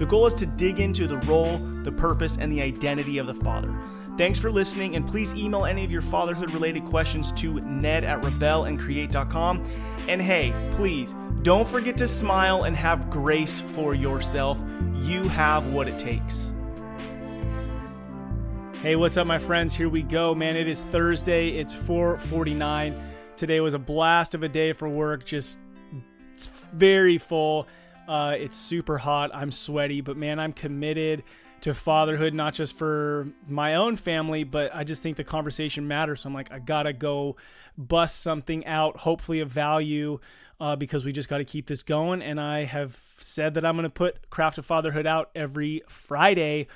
The 0.00 0.06
goal 0.06 0.26
is 0.26 0.32
to 0.32 0.46
dig 0.46 0.80
into 0.80 1.06
the 1.06 1.18
role, 1.18 1.58
the 1.82 1.92
purpose, 1.92 2.38
and 2.38 2.50
the 2.50 2.62
identity 2.62 3.18
of 3.18 3.26
the 3.26 3.34
father. 3.34 3.70
Thanks 4.16 4.38
for 4.38 4.50
listening, 4.50 4.96
and 4.96 5.06
please 5.06 5.34
email 5.34 5.66
any 5.66 5.84
of 5.84 5.90
your 5.90 6.00
fatherhood 6.00 6.50
related 6.52 6.86
questions 6.86 7.30
to 7.32 7.60
ned 7.60 8.04
at 8.04 8.22
rebelandcreate.com. 8.22 9.62
And 10.08 10.22
hey, 10.22 10.54
please 10.70 11.14
don't 11.42 11.68
forget 11.68 11.98
to 11.98 12.08
smile 12.08 12.62
and 12.62 12.74
have 12.76 13.10
grace 13.10 13.60
for 13.60 13.94
yourself. 13.94 14.58
You 14.94 15.22
have 15.24 15.66
what 15.66 15.86
it 15.86 15.98
takes. 15.98 16.54
Hey, 18.80 18.96
what's 18.96 19.18
up, 19.18 19.26
my 19.26 19.38
friends? 19.38 19.74
Here 19.74 19.90
we 19.90 20.00
go, 20.00 20.34
man. 20.34 20.56
It 20.56 20.66
is 20.66 20.80
Thursday. 20.80 21.50
It's 21.50 21.74
4:49. 21.74 22.98
Today 23.36 23.60
was 23.60 23.74
a 23.74 23.78
blast 23.78 24.34
of 24.34 24.44
a 24.44 24.48
day 24.48 24.72
for 24.72 24.88
work. 24.88 25.26
Just 25.26 25.58
very 26.72 27.18
full. 27.18 27.68
Uh, 28.08 28.34
it's 28.36 28.56
super 28.56 28.98
hot. 28.98 29.30
I'm 29.32 29.52
sweaty, 29.52 30.00
but 30.00 30.16
man, 30.16 30.38
I'm 30.38 30.52
committed 30.52 31.22
to 31.62 31.74
fatherhood, 31.74 32.34
not 32.34 32.54
just 32.54 32.76
for 32.76 33.28
my 33.46 33.74
own 33.74 33.96
family, 33.96 34.44
but 34.44 34.74
I 34.74 34.84
just 34.84 35.02
think 35.02 35.16
the 35.16 35.24
conversation 35.24 35.86
matters. 35.86 36.22
So 36.22 36.28
I'm 36.28 36.34
like, 36.34 36.50
I 36.50 36.58
gotta 36.58 36.92
go 36.92 37.36
bust 37.76 38.20
something 38.20 38.66
out, 38.66 38.96
hopefully 38.96 39.40
of 39.40 39.50
value, 39.50 40.20
uh, 40.58 40.76
because 40.76 41.04
we 41.04 41.12
just 41.12 41.28
got 41.28 41.38
to 41.38 41.44
keep 41.44 41.66
this 41.66 41.82
going. 41.82 42.22
And 42.22 42.40
I 42.40 42.64
have 42.64 42.98
said 43.18 43.54
that 43.54 43.64
I'm 43.64 43.76
gonna 43.76 43.90
put 43.90 44.30
Craft 44.30 44.58
of 44.58 44.66
Fatherhood 44.66 45.06
out 45.06 45.30
every 45.34 45.82
Friday. 45.88 46.66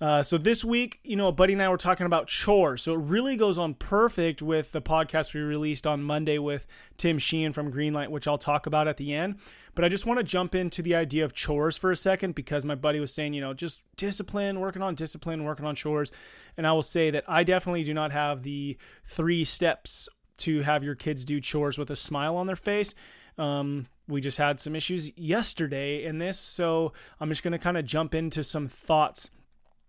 Uh, 0.00 0.22
so 0.22 0.36
this 0.36 0.64
week, 0.64 1.00
you 1.04 1.16
know, 1.16 1.32
buddy 1.32 1.54
and 1.54 1.62
I 1.62 1.68
were 1.68 1.76
talking 1.76 2.06
about 2.06 2.28
chores. 2.28 2.82
So 2.82 2.94
it 2.94 3.00
really 3.00 3.36
goes 3.36 3.56
on 3.56 3.74
perfect 3.74 4.42
with 4.42 4.72
the 4.72 4.82
podcast 4.82 5.32
we 5.32 5.40
released 5.40 5.86
on 5.86 6.02
Monday 6.02 6.38
with 6.38 6.66
Tim 6.98 7.18
Sheehan 7.18 7.52
from 7.52 7.72
Greenlight, 7.72 8.08
which 8.08 8.28
I'll 8.28 8.38
talk 8.38 8.66
about 8.66 8.88
at 8.88 8.98
the 8.98 9.14
end. 9.14 9.36
But 9.74 9.84
I 9.84 9.88
just 9.88 10.06
want 10.06 10.18
to 10.18 10.24
jump 10.24 10.54
into 10.54 10.82
the 10.82 10.94
idea 10.94 11.24
of 11.24 11.32
chores 11.32 11.76
for 11.76 11.90
a 11.90 11.96
second 11.96 12.34
because 12.34 12.64
my 12.64 12.74
buddy 12.74 13.00
was 13.00 13.12
saying, 13.12 13.34
you 13.34 13.40
know, 13.40 13.54
just 13.54 13.82
discipline, 13.96 14.60
working 14.60 14.82
on 14.82 14.94
discipline, 14.94 15.44
working 15.44 15.66
on 15.66 15.74
chores. 15.74 16.12
And 16.56 16.66
I 16.66 16.72
will 16.72 16.82
say 16.82 17.10
that 17.10 17.24
I 17.26 17.42
definitely 17.44 17.84
do 17.84 17.94
not 17.94 18.12
have 18.12 18.42
the 18.42 18.76
three 19.04 19.44
steps 19.44 20.08
to 20.38 20.60
have 20.62 20.84
your 20.84 20.94
kids 20.94 21.24
do 21.24 21.40
chores 21.40 21.78
with 21.78 21.90
a 21.90 21.96
smile 21.96 22.36
on 22.36 22.46
their 22.46 22.56
face. 22.56 22.94
Um, 23.38 23.86
we 24.08 24.20
just 24.20 24.38
had 24.38 24.60
some 24.60 24.76
issues 24.76 25.16
yesterday 25.16 26.04
in 26.04 26.18
this, 26.18 26.38
so 26.38 26.92
I'm 27.20 27.28
just 27.28 27.42
going 27.42 27.52
to 27.52 27.58
kind 27.58 27.76
of 27.76 27.84
jump 27.84 28.14
into 28.14 28.44
some 28.44 28.68
thoughts 28.68 29.30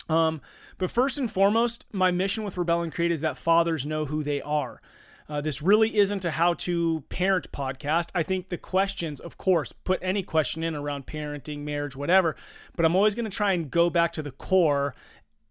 um, 0.10 0.42
but 0.78 0.92
first 0.92 1.18
and 1.18 1.32
foremost, 1.32 1.86
my 1.92 2.12
mission 2.12 2.44
with 2.44 2.58
Rebel 2.58 2.82
and 2.82 2.94
Create 2.94 3.12
is 3.12 3.22
that 3.22 3.38
fathers 3.38 3.86
know 3.86 4.06
who 4.06 4.24
they 4.24 4.42
are. 4.42 4.82
Uh, 5.30 5.42
this 5.42 5.62
really 5.62 5.98
isn't 5.98 6.24
a 6.24 6.32
how 6.32 6.54
to 6.54 7.04
parent 7.10 7.52
podcast. 7.52 8.10
I 8.16 8.24
think 8.24 8.48
the 8.48 8.58
questions, 8.58 9.20
of 9.20 9.38
course, 9.38 9.74
put 9.74 10.00
any 10.02 10.24
question 10.24 10.64
in 10.64 10.74
around 10.74 11.06
parenting, 11.06 11.60
marriage, 11.60 11.96
whatever, 11.96 12.36
but 12.76 12.86
I'm 12.86 12.96
always 12.96 13.14
going 13.14 13.30
to 13.30 13.36
try 13.36 13.52
and 13.52 13.70
go 13.70 13.90
back 13.90 14.14
to 14.14 14.22
the 14.22 14.32
core 14.32 14.96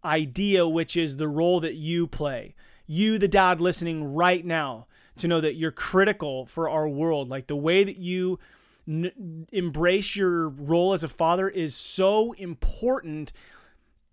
idea, 0.05 0.67
which 0.67 0.97
is 0.97 1.17
the 1.17 1.29
role 1.29 1.61
that 1.61 1.75
you 1.75 2.07
play. 2.07 2.55
You, 2.87 3.19
the 3.19 3.29
dad 3.29 3.61
listening 3.61 4.15
right 4.15 4.45
now, 4.45 4.87
to 5.17 5.29
know 5.29 5.41
that 5.41 5.57
you're 5.57 5.73
critical 5.73 6.47
for 6.47 6.69
our 6.69 6.89
world. 6.89 7.29
Like 7.29 7.47
the 7.47 7.57
way 7.57 7.85
that 7.85 7.99
you 7.99 8.39
n- 8.87 9.47
embrace 9.53 10.15
your 10.15 10.49
role 10.49 10.93
as 10.93 11.03
a 11.03 11.09
father 11.09 11.49
is 11.49 11.75
so 11.75 12.33
important 12.33 13.33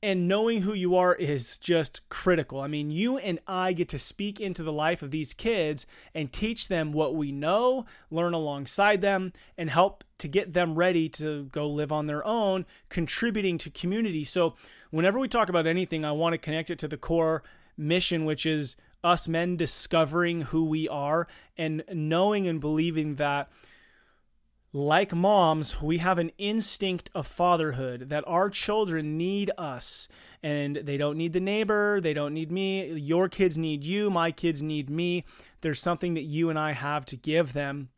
and 0.04 0.28
knowing 0.28 0.62
who 0.62 0.74
you 0.74 0.98
are 0.98 1.16
is 1.16 1.58
just 1.58 2.02
critical. 2.10 2.60
I 2.60 2.68
mean, 2.68 2.92
you 2.92 3.18
and 3.18 3.40
I 3.48 3.72
get 3.72 3.88
to 3.90 3.98
speak 3.98 4.42
into 4.42 4.62
the 4.62 4.72
life 4.74 5.02
of 5.02 5.12
these 5.12 5.34
kids 5.34 5.86
and 6.14 6.30
teach 6.30 6.68
them 6.68 6.92
what 6.92 7.16
we 7.16 7.32
know, 7.32 7.86
learn 8.12 8.34
alongside 8.34 9.00
them, 9.00 9.32
and 9.58 9.70
help 9.70 10.04
to 10.18 10.28
get 10.28 10.52
them 10.52 10.76
ready 10.76 11.08
to 11.08 11.46
go 11.46 11.70
live 11.70 11.94
on 11.94 12.08
their 12.08 12.26
own, 12.28 12.66
contributing 12.90 13.58
to 13.60 13.70
community. 13.70 14.26
So, 14.26 14.56
whenever 14.92 15.20
we 15.20 15.30
talk 15.30 15.48
about 15.48 15.68
anything, 15.68 16.04
I 16.04 16.12
want 16.12 16.34
to 16.34 16.38
connect 16.38 16.70
it 16.70 16.80
to 16.80 16.90
the 16.90 16.98
core 16.98 17.42
mission, 17.78 18.26
which 18.26 18.46
is 18.46 18.76
us 19.06 19.30
men 19.30 19.56
discovering 19.56 20.42
who 20.42 20.66
we 20.66 20.90
are 20.90 21.30
and 21.58 21.82
knowing 21.94 22.46
and 22.46 22.60
believing 22.60 23.16
that 23.16 23.50
like 24.76 25.14
moms, 25.14 25.82
we 25.84 26.00
have 26.00 26.18
an 26.18 26.32
instinct 26.40 27.12
of 27.14 27.28
fatherhood 27.28 28.10
that 28.10 28.24
our 28.26 28.50
children 28.50 29.18
need 29.18 29.52
us 29.56 30.08
and 30.42 30.78
they 30.78 30.98
don't 30.98 31.16
need 31.16 31.34
the 31.34 31.40
neighbor, 31.40 32.02
they 32.02 32.14
don't 32.14 32.34
need 32.34 32.52
me. 32.52 32.92
Your 32.94 33.30
kids 33.30 33.56
need 33.56 33.84
you, 33.84 34.10
my 34.10 34.32
kids 34.32 34.64
need 34.64 34.90
me. 34.90 35.26
There's 35.62 35.80
something 35.80 36.16
that 36.16 36.24
you 36.24 36.50
and 36.50 36.58
I 36.58 36.72
have 36.72 37.06
to 37.06 37.16
give 37.16 37.54
them. 37.54 37.90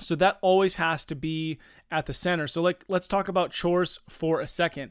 So 0.00 0.16
that 0.16 0.38
always 0.42 0.74
has 0.74 1.04
to 1.06 1.14
be 1.14 1.58
at 1.92 2.06
the 2.06 2.12
center. 2.12 2.48
So 2.48 2.60
like 2.60 2.84
let's 2.88 3.06
talk 3.06 3.28
about 3.28 3.52
chores 3.52 4.00
for 4.08 4.40
a 4.40 4.48
second. 4.48 4.90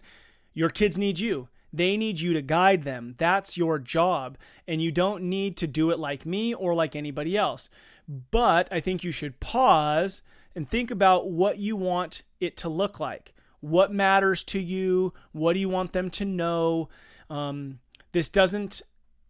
Your 0.53 0.69
kids 0.69 0.97
need 0.97 1.19
you. 1.19 1.49
They 1.73 1.97
need 1.97 2.21
you 2.21 2.33
to 2.33 2.41
guide 2.41 2.83
them. 2.83 3.15
That's 3.17 3.57
your 3.57 3.77
job. 3.77 4.37
And 4.65 4.81
you 4.81 4.93
don't 4.93 5.23
need 5.23 5.57
to 5.57 5.67
do 5.67 5.91
it 5.91 5.99
like 5.99 6.25
me 6.25 6.53
or 6.53 6.73
like 6.73 6.95
anybody 6.95 7.35
else. 7.35 7.69
But 8.07 8.69
I 8.71 8.79
think 8.79 9.03
you 9.03 9.11
should 9.11 9.41
pause 9.41 10.21
and 10.55 10.69
think 10.69 10.91
about 10.91 11.29
what 11.29 11.57
you 11.57 11.75
want 11.75 12.23
it 12.39 12.57
to 12.57 12.69
look 12.69 12.99
like. 12.99 13.33
What 13.59 13.91
matters 13.91 14.43
to 14.45 14.59
you? 14.59 15.13
What 15.31 15.53
do 15.53 15.59
you 15.59 15.69
want 15.69 15.93
them 15.93 16.09
to 16.11 16.25
know? 16.25 16.89
Um, 17.29 17.79
this 18.11 18.29
doesn't 18.29 18.81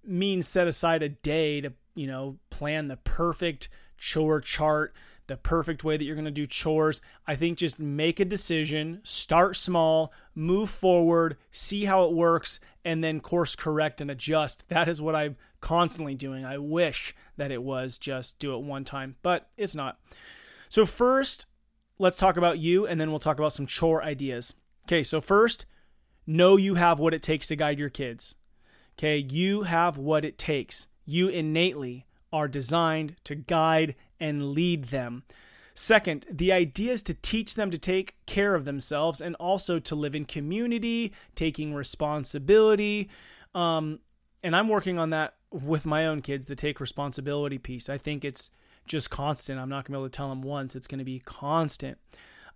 mean 0.03 0.41
set 0.41 0.67
aside 0.67 1.01
a 1.01 1.09
day 1.09 1.61
to, 1.61 1.73
you 1.95 2.07
know, 2.07 2.37
plan 2.49 2.87
the 2.87 2.97
perfect 2.97 3.69
chore 3.97 4.41
chart, 4.41 4.93
the 5.27 5.37
perfect 5.37 5.83
way 5.83 5.97
that 5.97 6.03
you're 6.03 6.15
going 6.15 6.25
to 6.25 6.31
do 6.31 6.45
chores. 6.45 7.01
I 7.25 7.35
think 7.35 7.57
just 7.57 7.79
make 7.79 8.19
a 8.19 8.25
decision, 8.25 9.01
start 9.03 9.57
small, 9.57 10.13
move 10.35 10.69
forward, 10.69 11.37
see 11.51 11.85
how 11.85 12.03
it 12.03 12.13
works, 12.13 12.59
and 12.83 13.03
then 13.03 13.19
course 13.21 13.55
correct 13.55 14.01
and 14.01 14.11
adjust. 14.11 14.67
That 14.69 14.87
is 14.87 15.01
what 15.01 15.15
I'm 15.15 15.37
constantly 15.61 16.13
doing. 16.13 16.45
I 16.45 16.57
wish 16.57 17.15
that 17.37 17.51
it 17.51 17.63
was 17.63 17.97
just 17.97 18.37
do 18.37 18.53
it 18.55 18.61
one 18.61 18.83
time, 18.83 19.15
but 19.23 19.49
it's 19.57 19.75
not. 19.75 19.97
So, 20.75 20.85
first, 20.85 21.45
let's 21.99 22.17
talk 22.17 22.35
about 22.35 22.59
you, 22.59 22.85
and 22.85 22.99
then 22.99 23.09
we'll 23.09 23.19
talk 23.19 23.39
about 23.39 23.53
some 23.53 23.65
chore 23.65 24.03
ideas. 24.03 24.53
Okay, 24.85 25.03
so 25.03 25.21
first, 25.21 25.65
know 26.27 26.57
you 26.57 26.75
have 26.75 26.99
what 26.99 27.13
it 27.13 27.23
takes 27.23 27.47
to 27.47 27.55
guide 27.55 27.79
your 27.79 27.87
kids. 27.87 28.35
Okay, 28.99 29.15
you 29.15 29.63
have 29.63 29.97
what 29.97 30.25
it 30.25 30.37
takes. 30.37 30.89
You 31.05 31.29
innately 31.29 32.07
are 32.33 32.49
designed 32.49 33.15
to 33.23 33.35
guide 33.35 33.95
and 34.19 34.51
lead 34.51 34.89
them. 34.89 35.23
Second, 35.75 36.25
the 36.29 36.51
idea 36.51 36.91
is 36.91 37.03
to 37.03 37.13
teach 37.13 37.55
them 37.55 37.71
to 37.71 37.77
take 37.77 38.17
care 38.25 38.53
of 38.53 38.65
themselves 38.65 39.21
and 39.21 39.35
also 39.35 39.79
to 39.79 39.95
live 39.95 40.13
in 40.13 40.25
community, 40.25 41.13
taking 41.35 41.73
responsibility. 41.73 43.09
Um, 43.53 43.99
and 44.43 44.53
I'm 44.53 44.67
working 44.67 44.99
on 44.99 45.11
that 45.11 45.35
with 45.51 45.85
my 45.85 46.05
own 46.05 46.21
kids, 46.21 46.47
the 46.47 46.55
take 46.57 46.81
responsibility 46.81 47.59
piece. 47.59 47.87
I 47.87 47.97
think 47.97 48.25
it's 48.25 48.49
just 48.85 49.09
constant. 49.09 49.59
I'm 49.59 49.69
not 49.69 49.85
going 49.85 49.93
to 49.93 49.99
be 49.99 50.01
able 50.01 50.09
to 50.09 50.17
tell 50.17 50.29
them 50.29 50.41
once. 50.41 50.75
It's 50.75 50.87
going 50.87 50.99
to 50.99 51.05
be 51.05 51.19
constant. 51.19 51.97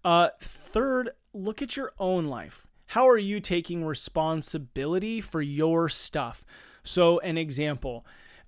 Uh, 0.04 0.30
third, 0.40 1.12
look 1.34 1.62
at 1.62 1.76
your 1.76 1.92
own 2.00 2.26
life. 2.26 2.68
How 2.88 3.08
are 3.08 3.18
you 3.18 3.40
taking 3.40 3.86
responsibility 3.86 5.22
for 5.22 5.42
your 5.42 5.90
stuff? 5.90 6.44
So, 6.84 7.20
an 7.20 7.38
example, 7.38 8.06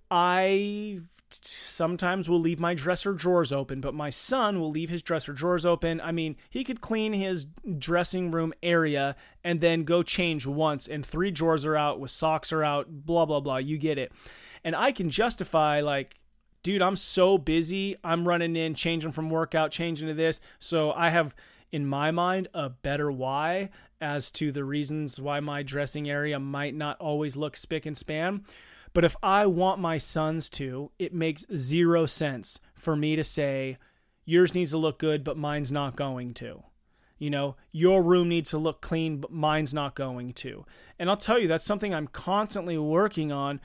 I 0.09 0.99
sometimes 1.29 2.29
will 2.29 2.39
leave 2.39 2.59
my 2.59 2.73
dresser 2.73 3.13
drawers 3.13 3.53
open, 3.53 3.81
but 3.81 3.93
my 3.93 4.09
son 4.09 4.59
will 4.59 4.71
leave 4.71 4.89
his 4.89 5.01
dresser 5.01 5.33
drawers 5.33 5.65
open. 5.65 6.01
I 6.01 6.11
mean, 6.11 6.35
he 6.49 6.63
could 6.63 6.81
clean 6.81 7.13
his 7.13 7.45
dressing 7.77 8.31
room 8.31 8.53
area 8.61 9.15
and 9.43 9.61
then 9.61 9.83
go 9.83 10.03
change 10.03 10.45
once, 10.45 10.87
and 10.87 11.05
three 11.05 11.31
drawers 11.31 11.65
are 11.65 11.77
out 11.77 11.99
with 11.99 12.11
socks 12.11 12.51
are 12.51 12.63
out, 12.63 12.87
blah, 12.89 13.25
blah, 13.25 13.39
blah. 13.39 13.57
You 13.57 13.77
get 13.77 13.97
it. 13.97 14.11
And 14.63 14.75
I 14.75 14.91
can 14.91 15.09
justify, 15.09 15.81
like, 15.81 16.20
dude, 16.63 16.81
I'm 16.81 16.95
so 16.95 17.37
busy. 17.37 17.95
I'm 18.03 18.27
running 18.27 18.55
in, 18.55 18.75
changing 18.75 19.11
from 19.11 19.29
workout, 19.29 19.71
changing 19.71 20.07
to 20.07 20.13
this. 20.13 20.39
So 20.59 20.91
I 20.91 21.09
have 21.09 21.33
in 21.71 21.85
my 21.85 22.11
mind, 22.11 22.49
a 22.53 22.69
better 22.69 23.11
why 23.11 23.69
as 23.99 24.31
to 24.33 24.51
the 24.51 24.63
reasons 24.63 25.19
why 25.19 25.39
my 25.39 25.63
dressing 25.63 26.09
area 26.09 26.39
might 26.39 26.75
not 26.75 26.99
always 26.99 27.37
look 27.37 27.55
spick 27.55 27.85
and 27.85 27.97
span. 27.97 28.43
But 28.93 29.05
if 29.05 29.15
I 29.23 29.45
want 29.45 29.79
my 29.79 29.97
sons 29.97 30.49
to, 30.51 30.91
it 30.99 31.13
makes 31.13 31.45
zero 31.55 32.05
sense 32.05 32.59
for 32.73 32.95
me 32.95 33.15
to 33.15 33.23
say, 33.23 33.77
yours 34.25 34.53
needs 34.53 34.71
to 34.71 34.77
look 34.77 34.99
good, 34.99 35.23
but 35.23 35.37
mine's 35.37 35.71
not 35.71 35.95
going 35.95 36.33
to. 36.35 36.63
You 37.17 37.29
know, 37.29 37.55
your 37.71 38.03
room 38.03 38.27
needs 38.27 38.49
to 38.49 38.57
look 38.57 38.81
clean, 38.81 39.21
but 39.21 39.31
mine's 39.31 39.73
not 39.73 39.95
going 39.95 40.33
to. 40.33 40.65
And 40.99 41.09
I'll 41.09 41.17
tell 41.17 41.39
you, 41.39 41.47
that's 41.47 41.63
something 41.63 41.93
I'm 41.93 42.07
constantly 42.07 42.77
working 42.77 43.31
on 43.31 43.61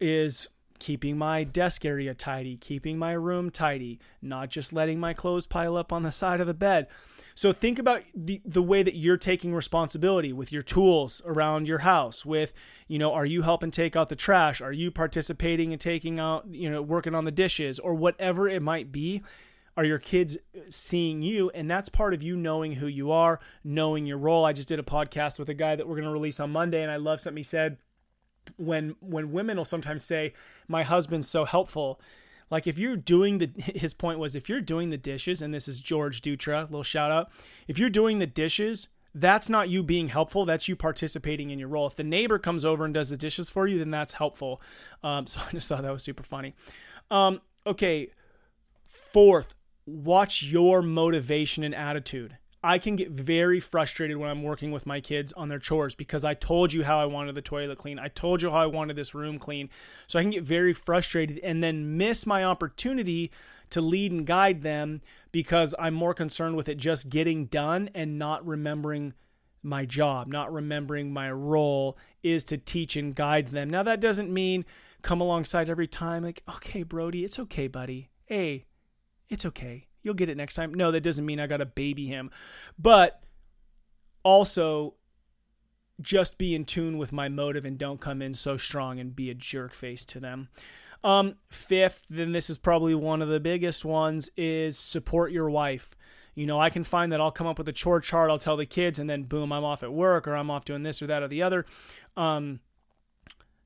is 0.00 0.48
keeping 0.78 1.18
my 1.18 1.44
desk 1.44 1.84
area 1.84 2.14
tidy, 2.14 2.56
keeping 2.56 2.98
my 2.98 3.12
room 3.12 3.50
tidy, 3.50 3.98
not 4.22 4.50
just 4.50 4.72
letting 4.72 5.00
my 5.00 5.14
clothes 5.14 5.46
pile 5.46 5.76
up 5.76 5.92
on 5.92 6.02
the 6.02 6.12
side 6.12 6.40
of 6.40 6.46
the 6.46 6.54
bed. 6.54 6.86
So 7.34 7.52
think 7.52 7.78
about 7.78 8.02
the 8.14 8.40
the 8.46 8.62
way 8.62 8.82
that 8.82 8.96
you're 8.96 9.18
taking 9.18 9.54
responsibility 9.54 10.32
with 10.32 10.52
your 10.52 10.62
tools 10.62 11.20
around 11.26 11.68
your 11.68 11.80
house 11.80 12.24
with, 12.24 12.54
you 12.88 12.98
know, 12.98 13.12
are 13.12 13.26
you 13.26 13.42
helping 13.42 13.70
take 13.70 13.94
out 13.94 14.08
the 14.08 14.16
trash? 14.16 14.62
Are 14.62 14.72
you 14.72 14.90
participating 14.90 15.72
in 15.72 15.78
taking 15.78 16.18
out, 16.18 16.46
you 16.48 16.70
know, 16.70 16.80
working 16.80 17.14
on 17.14 17.26
the 17.26 17.30
dishes 17.30 17.78
or 17.78 17.94
whatever 17.94 18.48
it 18.48 18.62
might 18.62 18.90
be? 18.90 19.22
Are 19.76 19.84
your 19.84 19.98
kids 19.98 20.38
seeing 20.70 21.20
you? 21.20 21.50
And 21.50 21.70
that's 21.70 21.90
part 21.90 22.14
of 22.14 22.22
you 22.22 22.34
knowing 22.38 22.72
who 22.72 22.86
you 22.86 23.10
are, 23.10 23.38
knowing 23.62 24.06
your 24.06 24.16
role. 24.16 24.46
I 24.46 24.54
just 24.54 24.68
did 24.68 24.78
a 24.78 24.82
podcast 24.82 25.38
with 25.38 25.50
a 25.50 25.54
guy 25.54 25.76
that 25.76 25.86
we're 25.86 25.96
going 25.96 26.06
to 26.06 26.12
release 26.12 26.40
on 26.40 26.50
Monday 26.50 26.82
and 26.82 26.90
I 26.90 26.96
love 26.96 27.20
something 27.20 27.36
he 27.36 27.42
said 27.42 27.76
when 28.56 28.96
when 29.00 29.32
women 29.32 29.56
will 29.56 29.64
sometimes 29.64 30.04
say 30.04 30.32
my 30.68 30.82
husband's 30.82 31.28
so 31.28 31.44
helpful. 31.44 32.00
Like 32.50 32.66
if 32.66 32.78
you're 32.78 32.96
doing 32.96 33.38
the 33.38 33.50
his 33.56 33.94
point 33.94 34.18
was 34.18 34.34
if 34.36 34.48
you're 34.48 34.60
doing 34.60 34.90
the 34.90 34.96
dishes 34.96 35.42
and 35.42 35.52
this 35.52 35.68
is 35.68 35.80
George 35.80 36.22
Dutra 36.22 36.62
little 36.64 36.82
shout 36.82 37.10
out 37.10 37.30
if 37.68 37.78
you're 37.78 37.90
doing 37.90 38.18
the 38.18 38.26
dishes 38.26 38.88
that's 39.14 39.48
not 39.48 39.70
you 39.70 39.82
being 39.82 40.08
helpful 40.08 40.44
that's 40.44 40.68
you 40.68 40.76
participating 40.76 41.50
in 41.50 41.58
your 41.58 41.68
role. 41.68 41.86
If 41.86 41.96
the 41.96 42.04
neighbor 42.04 42.38
comes 42.38 42.64
over 42.64 42.84
and 42.84 42.94
does 42.94 43.10
the 43.10 43.16
dishes 43.16 43.50
for 43.50 43.66
you 43.66 43.78
then 43.78 43.90
that's 43.90 44.12
helpful. 44.12 44.60
Um, 45.02 45.26
so 45.28 45.40
I 45.46 45.50
just 45.52 45.68
thought 45.68 45.82
that 45.82 45.92
was 45.92 46.02
super 46.02 46.22
funny. 46.22 46.54
Um, 47.10 47.40
okay 47.66 48.10
fourth 48.88 49.54
watch 49.86 50.42
your 50.42 50.82
motivation 50.82 51.62
and 51.64 51.74
attitude 51.74 52.36
I 52.62 52.78
can 52.78 52.96
get 52.96 53.10
very 53.10 53.60
frustrated 53.60 54.16
when 54.16 54.30
I'm 54.30 54.42
working 54.42 54.72
with 54.72 54.86
my 54.86 55.00
kids 55.00 55.32
on 55.34 55.48
their 55.48 55.58
chores 55.58 55.94
because 55.94 56.24
I 56.24 56.34
told 56.34 56.72
you 56.72 56.84
how 56.84 56.98
I 56.98 57.04
wanted 57.04 57.34
the 57.34 57.42
toilet 57.42 57.78
clean. 57.78 57.98
I 57.98 58.08
told 58.08 58.42
you 58.42 58.50
how 58.50 58.58
I 58.58 58.66
wanted 58.66 58.96
this 58.96 59.14
room 59.14 59.38
clean. 59.38 59.68
So 60.06 60.18
I 60.18 60.22
can 60.22 60.30
get 60.30 60.42
very 60.42 60.72
frustrated 60.72 61.38
and 61.40 61.62
then 61.62 61.96
miss 61.96 62.26
my 62.26 62.44
opportunity 62.44 63.30
to 63.70 63.80
lead 63.80 64.12
and 64.12 64.26
guide 64.26 64.62
them 64.62 65.02
because 65.32 65.74
I'm 65.78 65.94
more 65.94 66.14
concerned 66.14 66.56
with 66.56 66.68
it 66.68 66.78
just 66.78 67.08
getting 67.08 67.46
done 67.46 67.90
and 67.94 68.18
not 68.18 68.46
remembering 68.46 69.14
my 69.62 69.84
job, 69.84 70.28
not 70.28 70.52
remembering 70.52 71.12
my 71.12 71.30
role 71.30 71.98
is 72.22 72.44
to 72.44 72.56
teach 72.56 72.96
and 72.96 73.14
guide 73.14 73.48
them. 73.48 73.68
Now, 73.68 73.82
that 73.82 74.00
doesn't 74.00 74.32
mean 74.32 74.64
come 75.02 75.20
alongside 75.20 75.68
every 75.68 75.88
time, 75.88 76.22
like, 76.22 76.42
okay, 76.48 76.84
Brody, 76.84 77.24
it's 77.24 77.38
okay, 77.38 77.66
buddy. 77.66 78.10
Hey, 78.24 78.64
it's 79.28 79.44
okay 79.44 79.86
you'll 80.06 80.14
get 80.14 80.30
it 80.30 80.36
next 80.36 80.54
time. 80.54 80.72
No, 80.72 80.90
that 80.92 81.02
doesn't 81.02 81.26
mean 81.26 81.40
I 81.40 81.46
got 81.46 81.58
to 81.58 81.66
baby 81.66 82.06
him. 82.06 82.30
But 82.78 83.22
also 84.22 84.94
just 86.00 86.38
be 86.38 86.54
in 86.54 86.64
tune 86.64 86.96
with 86.96 87.12
my 87.12 87.28
motive 87.28 87.64
and 87.64 87.76
don't 87.76 88.00
come 88.00 88.22
in 88.22 88.34
so 88.34 88.56
strong 88.56 89.00
and 89.00 89.16
be 89.16 89.30
a 89.30 89.34
jerk 89.34 89.74
face 89.74 90.04
to 90.06 90.20
them. 90.20 90.48
Um, 91.02 91.36
fifth, 91.50 92.04
then 92.08 92.32
this 92.32 92.48
is 92.48 92.58
probably 92.58 92.94
one 92.94 93.20
of 93.20 93.28
the 93.28 93.40
biggest 93.40 93.84
ones, 93.84 94.30
is 94.36 94.78
support 94.78 95.32
your 95.32 95.50
wife. 95.50 95.96
You 96.34 96.46
know, 96.46 96.60
I 96.60 96.70
can 96.70 96.84
find 96.84 97.12
that 97.12 97.20
I'll 97.20 97.30
come 97.30 97.46
up 97.46 97.58
with 97.58 97.68
a 97.68 97.72
chore 97.72 98.00
chart, 98.00 98.30
I'll 98.30 98.38
tell 98.38 98.56
the 98.56 98.66
kids, 98.66 98.98
and 98.98 99.08
then 99.08 99.24
boom, 99.24 99.52
I'm 99.52 99.64
off 99.64 99.82
at 99.82 99.92
work 99.92 100.28
or 100.28 100.36
I'm 100.36 100.50
off 100.50 100.64
doing 100.64 100.82
this 100.82 101.00
or 101.00 101.06
that 101.06 101.22
or 101.22 101.28
the 101.28 101.42
other. 101.42 101.64
Um, 102.16 102.60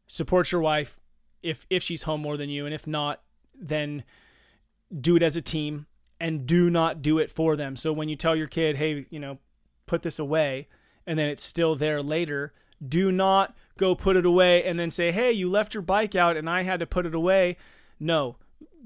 support 0.06 0.52
your 0.52 0.60
wife 0.60 1.00
if 1.42 1.66
if 1.70 1.82
she's 1.82 2.02
home 2.04 2.20
more 2.20 2.36
than 2.36 2.48
you, 2.48 2.66
and 2.66 2.74
if 2.74 2.86
not, 2.86 3.22
then 3.58 4.04
do 5.00 5.16
it 5.16 5.22
as 5.22 5.36
a 5.36 5.42
team 5.42 5.86
and 6.20 6.46
do 6.46 6.70
not 6.70 7.02
do 7.02 7.18
it 7.18 7.30
for 7.30 7.56
them. 7.56 7.74
So 7.74 7.92
when 7.92 8.08
you 8.08 8.16
tell 8.16 8.36
your 8.36 8.46
kid, 8.46 8.76
hey, 8.76 9.06
you 9.10 9.18
know, 9.18 9.38
put 9.86 10.02
this 10.02 10.18
away, 10.18 10.68
and 11.06 11.18
then 11.18 11.28
it's 11.28 11.42
still 11.42 11.74
there 11.74 12.02
later, 12.02 12.52
do 12.86 13.10
not 13.10 13.56
go 13.76 13.94
put 13.94 14.16
it 14.16 14.26
away 14.26 14.64
and 14.64 14.78
then 14.78 14.90
say, 14.90 15.10
hey, 15.10 15.32
you 15.32 15.50
left 15.50 15.74
your 15.74 15.82
bike 15.82 16.14
out 16.14 16.36
and 16.36 16.48
I 16.48 16.62
had 16.62 16.80
to 16.80 16.86
put 16.86 17.06
it 17.06 17.14
away. 17.14 17.56
No, 17.98 18.36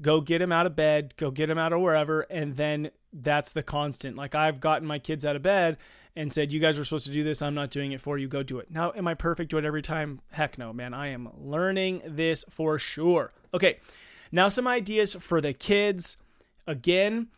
go 0.01 0.21
get 0.21 0.43
him 0.43 0.53
out 0.53 0.67
of 0.67 0.75
bed, 0.75 1.15
go 1.17 1.31
get 1.31 1.51
him 1.51 1.59
out 1.59 1.73
of 1.73 1.81
wherever, 1.81 2.23
and 2.23 2.57
then 2.57 2.91
that's 3.13 3.53
the 3.53 3.63
constant. 3.63 4.17
Like 4.17 4.35
I've 4.35 4.61
gotten 4.61 4.87
my 4.87 4.99
kids 4.99 5.25
out 5.25 5.37
of 5.37 5.43
bed 5.43 5.77
and 6.17 6.33
said, 6.33 6.53
You 6.53 6.61
guys 6.61 6.79
were 6.79 6.85
supposed 6.85 7.07
to 7.07 7.13
do 7.13 7.25
this. 7.25 7.43
I'm 7.43 7.55
not 7.55 7.71
doing 7.71 7.93
it 7.93 8.01
for 8.01 8.19
you. 8.19 8.29
Go 8.29 8.43
do 8.43 8.59
it. 8.59 8.71
Now, 8.71 8.93
am 8.97 9.07
I 9.07 9.15
perfect? 9.15 9.51
Do 9.51 9.59
it 9.59 9.65
every 9.65 9.83
time? 9.83 10.21
Heck 10.31 10.59
no, 10.59 10.73
man. 10.73 10.95
I 10.95 11.09
am 11.09 11.29
learning 11.37 12.03
this 12.07 12.45
for 12.49 12.79
sure. 12.79 13.33
Okay. 13.53 13.79
Now, 14.33 14.49
some 14.49 14.67
ideas 14.67 15.15
for 15.15 15.41
the 15.41 15.53
kids 15.53 16.17
again, 16.67 17.29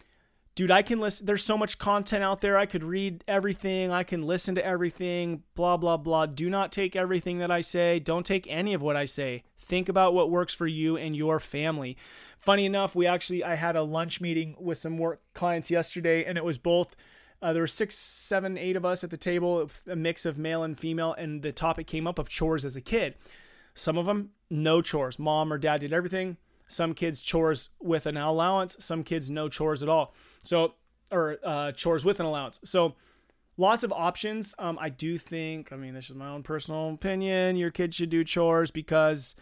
dude, 0.54 0.70
I 0.70 0.82
can 0.82 0.98
listen. 0.98 1.26
There's 1.26 1.44
so 1.44 1.56
much 1.56 1.78
content 1.78 2.24
out 2.24 2.40
there. 2.40 2.58
I 2.58 2.66
could 2.66 2.82
read 2.82 3.22
everything. 3.28 3.90
I 3.92 4.02
can 4.02 4.22
listen 4.22 4.54
to 4.56 4.64
everything. 4.64 5.42
Blah, 5.54 5.76
blah, 5.76 5.96
blah. 5.96 6.26
Do 6.26 6.50
not 6.50 6.72
take 6.72 6.96
everything 6.96 7.38
that 7.38 7.50
I 7.50 7.60
say. 7.60 7.98
Don't 7.98 8.26
take 8.26 8.46
any 8.48 8.74
of 8.74 8.82
what 8.82 8.96
I 8.96 9.04
say. 9.04 9.44
Think 9.56 9.88
about 9.88 10.14
what 10.14 10.30
works 10.30 10.54
for 10.54 10.66
you 10.66 10.96
and 10.96 11.16
your 11.16 11.40
family. 11.40 11.96
Funny 12.38 12.66
enough, 12.66 12.94
we 12.94 13.06
actually, 13.06 13.42
I 13.42 13.54
had 13.56 13.76
a 13.76 13.82
lunch 13.82 14.20
meeting 14.20 14.56
with 14.58 14.78
some 14.78 14.96
work 14.96 15.20
clients 15.34 15.70
yesterday, 15.70 16.24
and 16.24 16.38
it 16.38 16.44
was 16.44 16.58
both. 16.58 16.96
Uh, 17.42 17.52
there 17.52 17.62
were 17.62 17.66
six, 17.66 17.96
seven, 17.96 18.56
eight 18.56 18.76
of 18.76 18.84
us 18.84 19.04
at 19.04 19.10
the 19.10 19.16
table, 19.16 19.68
a 19.86 19.96
mix 19.96 20.24
of 20.24 20.38
male 20.38 20.62
and 20.62 20.78
female, 20.78 21.14
and 21.18 21.42
the 21.42 21.52
topic 21.52 21.86
came 21.86 22.06
up 22.06 22.18
of 22.18 22.28
chores 22.28 22.64
as 22.64 22.76
a 22.76 22.80
kid. 22.80 23.14
Some 23.74 23.98
of 23.98 24.06
them, 24.06 24.30
no 24.48 24.80
chores. 24.80 25.18
Mom 25.18 25.52
or 25.52 25.58
dad 25.58 25.80
did 25.80 25.92
everything. 25.92 26.38
Some 26.68 26.94
kids 26.94 27.22
chores 27.22 27.70
with 27.80 28.06
an 28.06 28.16
allowance, 28.16 28.76
some 28.80 29.02
kids 29.02 29.30
no 29.30 29.48
chores 29.48 29.82
at 29.82 29.88
all. 29.88 30.14
So, 30.42 30.74
or 31.12 31.38
uh, 31.44 31.72
chores 31.72 32.04
with 32.04 32.20
an 32.20 32.26
allowance. 32.26 32.60
So, 32.64 32.94
lots 33.56 33.82
of 33.82 33.92
options. 33.92 34.54
Um, 34.58 34.78
I 34.80 34.88
do 34.88 35.18
think, 35.18 35.72
I 35.72 35.76
mean, 35.76 35.94
this 35.94 36.10
is 36.10 36.16
my 36.16 36.28
own 36.28 36.42
personal 36.42 36.90
opinion. 36.90 37.56
Your 37.56 37.70
kids 37.70 37.96
should 37.96 38.10
do 38.10 38.24
chores 38.24 38.70
because 38.70 39.34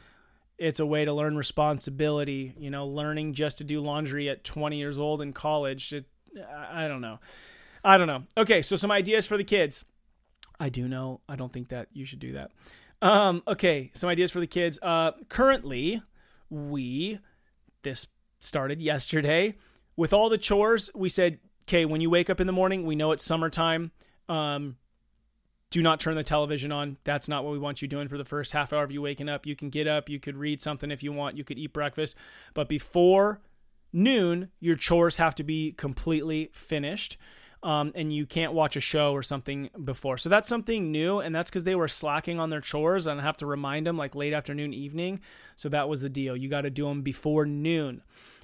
it's 0.59 0.81
a 0.81 0.87
way 0.87 1.05
to 1.05 1.12
learn 1.12 1.37
responsibility. 1.37 2.55
You 2.59 2.71
know, 2.71 2.87
learning 2.87 3.35
just 3.35 3.59
to 3.59 3.65
do 3.65 3.81
laundry 3.81 4.29
at 4.29 4.44
20 4.44 4.77
years 4.77 4.98
old 4.98 5.22
in 5.22 5.32
college. 5.32 5.93
It, 5.93 6.06
I 6.72 6.89
don't 6.89 7.01
know. 7.01 7.20
I 7.84 7.98
don't 7.98 8.06
know. 8.06 8.25
Okay, 8.37 8.63
so 8.63 8.77
some 8.77 8.91
ideas 8.91 9.27
for 9.27 9.37
the 9.37 9.44
kids. 9.44 9.84
I 10.58 10.69
do 10.69 10.89
know. 10.89 11.20
I 11.29 11.37
don't 11.37 11.53
think 11.53 11.69
that 11.69 11.89
you 11.93 12.05
should 12.05 12.20
do 12.20 12.32
that. 12.32 12.51
Um, 13.03 13.43
okay, 13.46 13.91
some 13.94 14.08
ideas 14.08 14.31
for 14.31 14.41
the 14.41 14.46
kids. 14.46 14.79
Uh, 14.81 15.13
currently, 15.29 16.03
we, 16.51 17.19
this 17.82 18.06
started 18.41 18.81
yesterday, 18.81 19.56
with 19.96 20.13
all 20.13 20.29
the 20.29 20.39
chores, 20.39 20.91
we 20.94 21.08
said, 21.08 21.39
okay, 21.63 21.84
when 21.84 22.01
you 22.01 22.10
wake 22.10 22.29
up 22.29 22.41
in 22.41 22.46
the 22.46 22.53
morning, 22.53 22.84
we 22.84 22.96
know 22.96 23.13
it's 23.13 23.24
summertime. 23.24 23.93
Um, 24.29 24.77
do 25.70 25.82
not 25.82 25.98
turn 25.98 26.15
the 26.15 26.22
television 26.22 26.70
on. 26.70 26.98
That's 27.05 27.29
not 27.29 27.44
what 27.44 27.53
we 27.53 27.58
want 27.58 27.82
you 27.82 27.89
doing 27.89 28.08
for 28.08 28.17
the 28.17 28.24
first 28.24 28.53
half 28.53 28.72
hour 28.72 28.84
of 28.84 28.93
you 28.93 29.03
waking 29.03 29.29
up. 29.29 29.46
You 29.46 29.56
can 29.56 29.70
get 29.70 29.89
up, 29.89 30.08
you 30.08 30.20
could 30.20 30.36
read 30.36 30.63
something 30.63 30.91
if 30.91 31.03
you 31.03 31.13
want, 31.13 31.36
you 31.36 31.44
could 31.44 31.58
eat 31.58 31.72
breakfast, 31.72 32.15
but 32.55 32.69
before 32.69 33.41
noon, 33.93 34.51
your 34.60 34.77
chores 34.77 35.17
have 35.17 35.34
to 35.36 35.44
be 35.44 35.72
completely 35.72 36.51
finished 36.53 37.17
um, 37.65 37.93
and 37.94 38.13
you 38.13 38.27
can't 38.27 38.53
watch 38.53 38.77
a 38.77 38.81
show 38.81 39.13
or 39.13 39.23
something 39.23 39.71
before. 39.83 40.19
So 40.19 40.29
that's 40.29 40.49
something 40.49 40.93
new, 40.93 41.21
and 41.21 41.35
that's 41.35 41.51
because 41.51 41.65
they 41.65 41.75
were 41.75 41.89
slacking 41.89 42.39
on 42.39 42.51
their 42.51 42.61
chores, 42.61 43.06
and 43.06 43.19
I 43.19 43.25
have 43.25 43.39
to 43.39 43.47
remind 43.47 43.87
them 43.87 43.97
like 43.97 44.15
late 44.15 44.35
afternoon, 44.35 44.75
evening. 44.75 45.21
So 45.56 45.71
that 45.71 45.89
was 45.89 46.03
the 46.03 46.11
deal. 46.11 46.37
You 46.37 46.51
got 46.51 46.61
to 46.61 46.71
do 46.71 46.85
them 46.85 47.01
before 47.01 47.47
noon. 47.47 48.03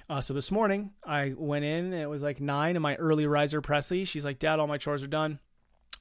Uh, 0.09 0.21
so 0.21 0.33
this 0.33 0.51
morning 0.51 0.91
I 1.05 1.33
went 1.37 1.63
in, 1.63 1.85
and 1.85 2.01
it 2.01 2.09
was 2.09 2.23
like 2.23 2.41
nine, 2.41 2.75
and 2.75 2.81
my 2.81 2.95
early 2.95 3.27
riser 3.27 3.61
Presley, 3.61 4.05
she's 4.05 4.25
like, 4.25 4.39
"Dad, 4.39 4.59
all 4.59 4.67
my 4.67 4.79
chores 4.79 5.03
are 5.03 5.07
done." 5.07 5.39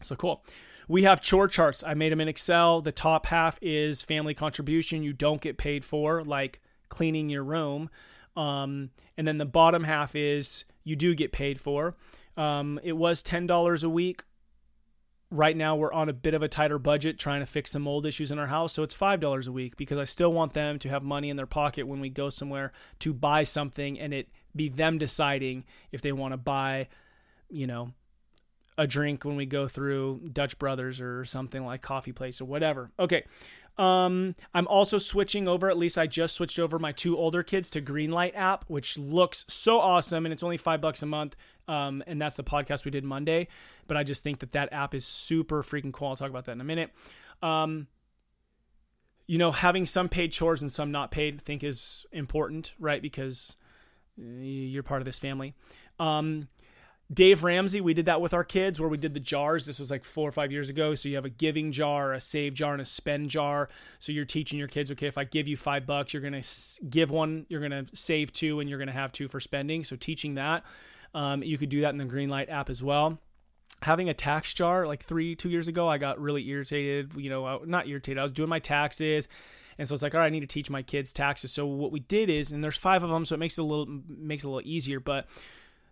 So 0.03 0.17
cool. 0.17 0.43
We 0.89 1.03
have 1.03 1.21
chore 1.21 1.47
charts. 1.47 1.85
I 1.87 1.93
made 1.93 2.13
them 2.13 2.23
in 2.23 2.27
Excel. 2.27 2.81
The 2.81 2.91
top 2.91 3.27
half 3.27 3.59
is 3.61 4.01
family 4.01 4.33
contribution. 4.33 5.03
You 5.03 5.13
don't 5.13 5.43
get 5.43 5.59
paid 5.59 5.85
for, 5.85 6.25
like 6.25 6.61
cleaning 6.89 7.29
your 7.29 7.45
room. 7.45 7.91
Um, 8.35 8.91
and 9.19 9.29
then 9.29 9.37
the 9.37 9.45
bottom 9.45 9.85
half 9.85 10.17
is 10.17 10.65
you 10.85 10.97
do 10.97 11.15
get 11.15 11.33
paid 11.33 11.61
for. 11.61 11.95
Um, 12.41 12.81
it 12.83 12.95
was 12.95 13.23
$10 13.23 13.85
a 13.85 13.89
week. 13.89 14.25
Right 15.31 15.57
now, 15.57 15.77
we're 15.77 15.93
on 15.93 16.09
a 16.09 16.15
bit 16.15 16.33
of 16.33 16.43
a 16.43 16.49
tighter 16.49 16.79
budget 16.79 17.19
trying 17.19 17.41
to 17.41 17.47
fix 17.47 17.73
some 17.73 17.83
mold 17.83 18.07
issues 18.07 18.31
in 18.31 18.39
our 18.39 18.47
house. 18.47 18.73
So 18.73 18.83
it's 18.83 18.97
$5 18.97 19.47
a 19.47 19.53
week 19.53 19.77
because 19.77 19.99
I 19.99 20.05
still 20.05 20.33
want 20.33 20.55
them 20.55 20.79
to 20.79 20.89
have 20.89 21.03
money 21.03 21.29
in 21.29 21.37
their 21.37 21.47
pocket 21.47 21.87
when 21.87 22.01
we 22.01 22.09
go 22.09 22.31
somewhere 22.31 22.73
to 23.01 23.13
buy 23.13 23.45
something 23.45 24.01
and 24.01 24.15
it 24.15 24.31
be 24.57 24.71
them 24.71 24.97
deciding 24.97 25.65
if 25.93 26.01
they 26.01 26.13
want 26.13 26.33
to 26.33 26.39
buy, 26.39 26.89
you 27.51 27.67
know, 27.67 27.93
a 28.79 28.87
drink 28.87 29.27
when 29.27 29.37
we 29.37 29.45
go 29.45 29.69
through 29.69 30.31
Dutch 30.33 30.59
Brothers 30.59 31.01
or 31.01 31.27
something 31.27 31.65
like 31.65 31.83
Coffee 31.83 32.13
Place 32.13 32.41
or 32.41 32.47
whatever. 32.47 32.91
Okay. 32.99 33.25
Um, 33.81 34.35
I'm 34.53 34.67
also 34.67 34.99
switching 34.99 35.47
over. 35.47 35.71
At 35.71 35.79
least 35.79 35.97
I 35.97 36.07
just 36.07 36.35
switched 36.35 36.59
over 36.59 36.79
my 36.79 36.93
two 36.93 37.17
older 37.17 37.43
kids 37.43 37.71
to 37.71 37.81
Greenlight 37.81 38.33
app, 38.35 38.65
which 38.69 38.99
looks 38.99 39.45
so 39.49 39.81
awesome, 39.81 40.27
and 40.27 40.33
it's 40.33 40.43
only 40.43 40.57
five 40.59 40.81
bucks 40.81 41.03
a 41.03 41.07
month. 41.07 41.37
Um, 41.71 42.03
and 42.09 42.21
that's 42.21 42.35
the 42.35 42.43
podcast 42.43 42.85
we 42.85 42.91
did 42.91 43.05
Monday. 43.05 43.47
But 43.87 43.97
I 43.97 44.03
just 44.03 44.25
think 44.25 44.41
that 44.41 44.53
that 44.53 44.73
app 44.73 44.93
is 44.93 45.05
super 45.05 45.63
freaking 45.63 45.93
cool. 45.93 46.09
I'll 46.09 46.17
talk 46.17 46.31
about 46.31 46.47
that 46.47 46.53
in 46.53 46.61
a 46.61 46.65
minute. 46.65 46.91
Um, 47.43 47.87
you 49.29 49.39
know, 49.39 49.53
having 49.53 49.87
some 49.87 50.09
paid 50.09 50.33
chores 50.33 50.63
and 50.63 50.73
some 50.73 50.91
not 50.91 51.13
paid, 51.13 51.37
I 51.37 51.43
think 51.45 51.63
is 51.63 52.05
important, 52.11 52.73
right? 52.81 53.01
Because 53.01 53.57
you're 54.17 54.83
part 54.83 55.01
of 55.01 55.05
this 55.05 55.21
family. 55.21 55.55
Um, 56.01 56.49
Dave 57.13 57.43
Ramsey, 57.43 57.81
we 57.81 57.95
did 57.95 58.07
that 58.07 58.21
with 58.21 58.35
our 58.35 58.45
kids 58.45 58.81
where 58.81 58.89
we 58.89 58.97
did 58.97 59.15
the 59.15 59.21
jars. 59.21 59.67
This 59.67 59.79
was 59.79 59.91
like 59.91 60.05
four 60.05 60.29
or 60.29 60.33
five 60.33 60.51
years 60.51 60.69
ago. 60.69 60.95
So 60.97 61.09
you 61.09 61.17
have 61.17 61.25
a 61.25 61.31
giving 61.31 61.71
jar, 61.71 62.13
a 62.13 62.21
save 62.21 62.55
jar, 62.55 62.73
and 62.73 62.83
a 62.83 62.85
spend 62.85 63.31
jar. 63.31 63.69
So 63.99 64.11
you're 64.13 64.25
teaching 64.25 64.59
your 64.59 64.69
kids, 64.69 64.91
okay, 64.93 65.07
if 65.07 65.19
I 65.19 65.25
give 65.25 65.47
you 65.47 65.57
five 65.57 65.87
bucks, 65.87 66.13
you're 66.13 66.23
going 66.23 66.41
to 66.41 66.49
give 66.89 67.11
one, 67.11 67.47
you're 67.49 67.67
going 67.67 67.87
to 67.87 67.97
save 67.97 68.33
two, 68.33 68.61
and 68.61 68.69
you're 68.69 68.79
going 68.79 68.89
to 68.89 68.93
have 68.93 69.13
two 69.13 69.29
for 69.29 69.41
spending. 69.41 69.85
So 69.85 69.95
teaching 69.97 70.35
that. 70.35 70.65
Um, 71.15 71.43
you 71.43 71.59
could 71.59 71.69
do 71.69 71.81
that 71.83 71.91
in 71.91 71.99
the 71.99 72.05
Greenlight 72.05 72.51
app 72.51 72.71
as 72.71 72.83
well. 72.83 73.19
Having 73.83 74.09
a 74.11 74.15
tax 74.15 74.53
jar, 74.53 74.87
like 74.87 75.03
three, 75.03 75.35
two 75.35 75.49
years 75.49 75.69
ago, 75.69 75.89
I 75.89 75.99
got 75.99 76.21
really 76.21 76.47
irritated. 76.49 77.15
You 77.17 77.31
know, 77.31 77.63
not 77.65 77.89
irritated. 77.89 78.19
I 78.19 78.23
was 78.23 78.33
doing 78.33 78.49
my 78.49 78.59
taxes. 78.59 79.29
And 79.79 79.89
so 79.89 79.95
it's 79.95 80.03
like, 80.03 80.15
all 80.15 80.21
right, 80.21 80.27
I 80.27 80.31
need 80.31 80.41
to 80.41 80.47
teach 80.47 80.69
my 80.69 80.83
kids 80.83 81.13
taxes. 81.13 81.53
So 81.53 81.65
what 81.65 81.91
we 81.91 82.01
did 82.01 82.29
is, 82.29 82.53
and 82.53 82.63
there's 82.63 82.77
five 82.77 83.03
of 83.03 83.09
them, 83.09 83.25
so 83.25 83.35
it 83.35 83.39
makes 83.39 83.57
it 83.57 83.63
a 83.63 83.65
little 83.65 83.87
makes 84.07 84.45
it 84.45 84.47
a 84.47 84.51
little 84.51 84.69
easier. 84.69 85.01
But 85.01 85.27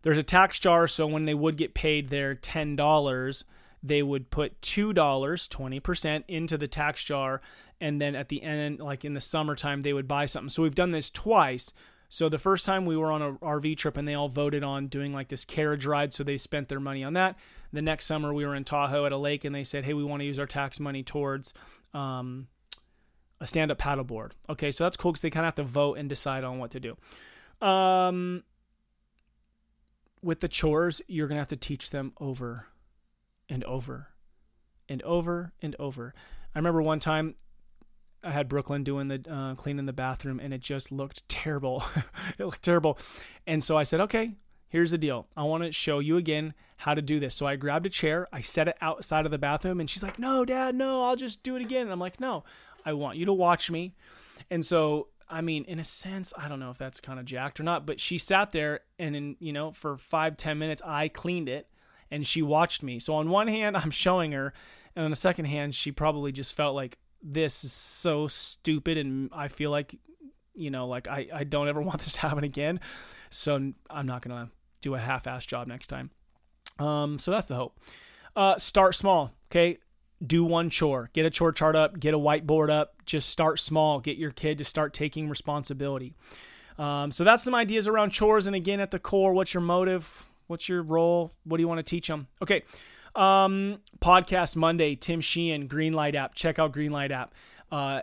there's 0.02 0.18
a 0.18 0.22
tax 0.22 0.58
jar, 0.58 0.86
so 0.86 1.06
when 1.06 1.24
they 1.24 1.34
would 1.34 1.56
get 1.56 1.72
paid 1.72 2.08
their 2.08 2.34
ten 2.34 2.76
dollars, 2.76 3.44
they 3.82 4.02
would 4.02 4.30
put 4.30 4.60
two 4.60 4.92
dollars, 4.92 5.48
twenty 5.48 5.80
percent, 5.80 6.26
into 6.28 6.58
the 6.58 6.68
tax 6.68 7.02
jar, 7.02 7.40
and 7.80 7.98
then 7.98 8.14
at 8.14 8.28
the 8.28 8.42
end, 8.42 8.80
like 8.80 9.06
in 9.06 9.14
the 9.14 9.20
summertime, 9.20 9.80
they 9.80 9.94
would 9.94 10.06
buy 10.06 10.26
something. 10.26 10.50
So 10.50 10.62
we've 10.62 10.74
done 10.74 10.90
this 10.90 11.08
twice. 11.08 11.72
So 12.08 12.28
the 12.28 12.38
first 12.38 12.64
time 12.64 12.86
we 12.86 12.96
were 12.96 13.12
on 13.12 13.20
a 13.20 13.32
RV 13.34 13.76
trip 13.76 13.96
and 13.96 14.08
they 14.08 14.14
all 14.14 14.28
voted 14.28 14.64
on 14.64 14.86
doing 14.86 15.12
like 15.12 15.28
this 15.28 15.44
carriage 15.44 15.84
ride, 15.84 16.14
so 16.14 16.24
they 16.24 16.38
spent 16.38 16.68
their 16.68 16.80
money 16.80 17.04
on 17.04 17.12
that. 17.14 17.36
The 17.72 17.82
next 17.82 18.06
summer 18.06 18.32
we 18.32 18.46
were 18.46 18.54
in 18.54 18.64
Tahoe 18.64 19.04
at 19.04 19.12
a 19.12 19.16
lake 19.16 19.44
and 19.44 19.54
they 19.54 19.64
said, 19.64 19.84
"Hey, 19.84 19.92
we 19.92 20.04
want 20.04 20.20
to 20.20 20.26
use 20.26 20.38
our 20.38 20.46
tax 20.46 20.80
money 20.80 21.02
towards 21.02 21.52
um, 21.92 22.48
a 23.40 23.46
stand-up 23.46 23.78
paddleboard." 23.78 24.32
Okay, 24.48 24.70
so 24.70 24.84
that's 24.84 24.96
cool 24.96 25.12
because 25.12 25.22
they 25.22 25.30
kind 25.30 25.44
of 25.44 25.48
have 25.48 25.54
to 25.56 25.64
vote 25.64 25.98
and 25.98 26.08
decide 26.08 26.44
on 26.44 26.58
what 26.58 26.70
to 26.70 26.80
do. 26.80 26.96
Um, 27.66 28.42
with 30.22 30.40
the 30.40 30.48
chores, 30.48 31.02
you're 31.08 31.28
to 31.28 31.34
have 31.36 31.48
to 31.48 31.56
teach 31.56 31.90
them 31.90 32.12
over 32.18 32.66
and 33.50 33.62
over 33.64 34.08
and 34.88 35.02
over 35.02 35.52
and 35.60 35.76
over. 35.78 36.14
I 36.54 36.58
remember 36.58 36.80
one 36.80 37.00
time 37.00 37.34
I 38.22 38.30
had 38.30 38.48
Brooklyn 38.48 38.84
doing 38.84 39.08
the 39.08 39.22
uh, 39.30 39.54
cleaning 39.54 39.86
the 39.86 39.92
bathroom 39.92 40.40
and 40.40 40.52
it 40.52 40.60
just 40.60 40.90
looked 40.90 41.28
terrible. 41.28 41.84
it 42.38 42.44
looked 42.44 42.62
terrible. 42.62 42.98
And 43.46 43.62
so 43.62 43.76
I 43.76 43.84
said, 43.84 44.00
okay, 44.00 44.32
here's 44.68 44.90
the 44.90 44.98
deal. 44.98 45.26
I 45.36 45.44
want 45.44 45.64
to 45.64 45.72
show 45.72 45.98
you 45.98 46.16
again 46.16 46.54
how 46.78 46.94
to 46.94 47.02
do 47.02 47.20
this. 47.20 47.34
So 47.34 47.46
I 47.46 47.56
grabbed 47.56 47.86
a 47.86 47.90
chair, 47.90 48.26
I 48.32 48.40
set 48.40 48.68
it 48.68 48.76
outside 48.80 49.24
of 49.24 49.30
the 49.30 49.38
bathroom, 49.38 49.80
and 49.80 49.88
she's 49.88 50.02
like, 50.02 50.18
no, 50.18 50.44
dad, 50.44 50.74
no, 50.74 51.04
I'll 51.04 51.16
just 51.16 51.42
do 51.42 51.56
it 51.56 51.62
again. 51.62 51.82
And 51.82 51.92
I'm 51.92 52.00
like, 52.00 52.20
no, 52.20 52.44
I 52.84 52.92
want 52.92 53.18
you 53.18 53.26
to 53.26 53.32
watch 53.32 53.70
me. 53.70 53.94
And 54.50 54.64
so 54.64 55.08
I 55.30 55.40
mean, 55.40 55.64
in 55.64 55.78
a 55.78 55.84
sense, 55.84 56.32
I 56.36 56.48
don't 56.48 56.60
know 56.60 56.70
if 56.70 56.78
that's 56.78 57.00
kind 57.00 57.18
of 57.18 57.26
jacked 57.26 57.60
or 57.60 57.62
not, 57.62 57.84
but 57.84 58.00
she 58.00 58.18
sat 58.18 58.52
there 58.52 58.80
and 58.98 59.14
in, 59.14 59.36
you 59.40 59.52
know, 59.52 59.70
for 59.70 59.96
five, 59.96 60.36
ten 60.36 60.58
minutes, 60.58 60.80
I 60.84 61.08
cleaned 61.08 61.48
it 61.48 61.68
and 62.10 62.26
she 62.26 62.40
watched 62.40 62.82
me. 62.82 62.98
So 62.98 63.14
on 63.14 63.28
one 63.28 63.48
hand, 63.48 63.76
I'm 63.76 63.90
showing 63.90 64.32
her, 64.32 64.52
and 64.96 65.04
on 65.04 65.10
the 65.10 65.16
second 65.16 65.44
hand, 65.44 65.74
she 65.74 65.92
probably 65.92 66.32
just 66.32 66.54
felt 66.54 66.74
like 66.74 66.98
this 67.22 67.64
is 67.64 67.72
so 67.72 68.26
stupid 68.26 68.98
and 68.98 69.30
I 69.32 69.48
feel 69.48 69.70
like, 69.70 69.98
you 70.54 70.70
know, 70.70 70.86
like 70.86 71.08
I, 71.08 71.28
I 71.32 71.44
don't 71.44 71.68
ever 71.68 71.82
want 71.82 72.00
this 72.00 72.14
to 72.14 72.20
happen 72.20 72.44
again. 72.44 72.80
So 73.30 73.72
I'm 73.90 74.06
not 74.06 74.22
to 74.46 74.52
do 74.80 74.94
a 74.94 74.98
half 74.98 75.26
ass 75.26 75.44
job 75.46 75.68
next 75.68 75.88
time. 75.88 76.10
Um, 76.78 77.18
so 77.18 77.30
that's 77.30 77.46
the 77.46 77.56
hope. 77.56 77.78
Uh, 78.36 78.56
start 78.56 78.94
small. 78.94 79.32
Okay 79.50 79.78
do 80.24 80.44
one 80.44 80.70
chore, 80.70 81.10
get 81.12 81.24
a 81.24 81.30
chore 81.30 81.52
chart 81.52 81.76
up, 81.76 81.98
get 81.98 82.14
a 82.14 82.18
whiteboard 82.18 82.70
up, 82.70 82.94
just 83.06 83.30
start 83.30 83.60
small, 83.60 84.00
get 84.00 84.16
your 84.16 84.30
kid 84.30 84.58
to 84.58 84.64
start 84.64 84.92
taking 84.92 85.28
responsibility. 85.28 86.14
Um, 86.78 87.10
so 87.10 87.24
that's 87.24 87.42
some 87.42 87.54
ideas 87.54 87.88
around 87.88 88.10
chores. 88.10 88.46
And 88.46 88.54
again, 88.54 88.80
at 88.80 88.90
the 88.90 88.98
core, 88.98 89.32
what's 89.32 89.54
your 89.54 89.60
motive? 89.60 90.26
What's 90.46 90.68
your 90.68 90.82
role? 90.82 91.32
What 91.44 91.56
do 91.56 91.62
you 91.62 91.68
want 91.68 91.78
to 91.78 91.84
teach 91.84 92.08
them? 92.08 92.28
Okay. 92.42 92.62
Um, 93.14 93.80
podcast 94.00 94.56
Monday, 94.56 94.94
Tim 94.94 95.20
Sheehan, 95.20 95.68
Greenlight 95.68 96.14
app. 96.14 96.34
Check 96.34 96.58
out 96.58 96.72
Greenlight 96.72 97.10
app. 97.10 97.34
Uh, 97.70 98.02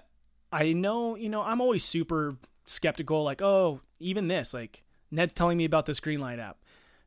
I 0.51 0.73
know, 0.73 1.15
you 1.15 1.29
know, 1.29 1.41
I'm 1.41 1.61
always 1.61 1.83
super 1.83 2.35
skeptical. 2.65 3.23
Like, 3.23 3.41
oh, 3.41 3.81
even 3.99 4.27
this, 4.27 4.53
like 4.53 4.83
Ned's 5.11 5.33
telling 5.33 5.57
me 5.57 5.65
about 5.65 5.85
this 5.85 5.99
Greenlight 5.99 6.39
app 6.39 6.57